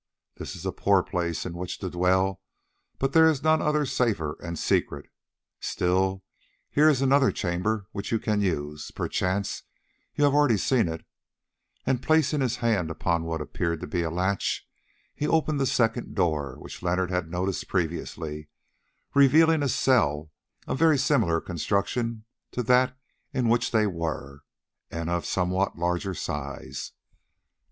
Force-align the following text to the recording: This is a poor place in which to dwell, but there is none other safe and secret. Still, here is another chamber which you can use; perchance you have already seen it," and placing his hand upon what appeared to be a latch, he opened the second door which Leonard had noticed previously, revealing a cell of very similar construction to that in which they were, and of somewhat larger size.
This 0.37 0.55
is 0.55 0.65
a 0.65 0.71
poor 0.71 1.03
place 1.03 1.45
in 1.45 1.53
which 1.53 1.77
to 1.77 1.87
dwell, 1.87 2.41
but 2.97 3.13
there 3.13 3.29
is 3.29 3.43
none 3.43 3.61
other 3.61 3.85
safe 3.85 4.19
and 4.19 4.57
secret. 4.57 5.07
Still, 5.59 6.23
here 6.71 6.89
is 6.89 7.03
another 7.03 7.31
chamber 7.31 7.85
which 7.91 8.11
you 8.11 8.17
can 8.17 8.41
use; 8.41 8.89
perchance 8.89 9.61
you 10.15 10.23
have 10.23 10.33
already 10.33 10.57
seen 10.57 10.87
it," 10.87 11.05
and 11.85 12.01
placing 12.01 12.41
his 12.41 12.55
hand 12.55 12.89
upon 12.89 13.25
what 13.25 13.41
appeared 13.41 13.79
to 13.81 13.85
be 13.85 14.01
a 14.01 14.09
latch, 14.09 14.67
he 15.13 15.27
opened 15.27 15.59
the 15.59 15.67
second 15.67 16.15
door 16.15 16.55
which 16.57 16.81
Leonard 16.81 17.11
had 17.11 17.29
noticed 17.29 17.67
previously, 17.67 18.49
revealing 19.13 19.61
a 19.61 19.69
cell 19.69 20.31
of 20.65 20.79
very 20.79 20.97
similar 20.97 21.39
construction 21.39 22.25
to 22.51 22.63
that 22.63 22.97
in 23.33 23.49
which 23.49 23.69
they 23.69 23.85
were, 23.85 24.41
and 24.89 25.11
of 25.11 25.27
somewhat 25.27 25.77
larger 25.77 26.15
size. 26.15 26.93